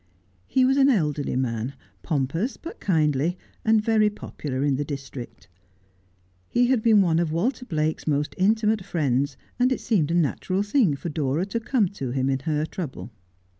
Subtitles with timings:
[0.47, 5.47] He was an elderly man, pompous but kindly, and very popular in the district.
[6.49, 10.63] He had been one of Walter Blake's most intimate friends, and it seemed a natural
[10.63, 13.11] thing for Dora to come to him in her trouble.